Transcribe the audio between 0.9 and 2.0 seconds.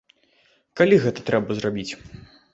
гэта трэба зрабіць?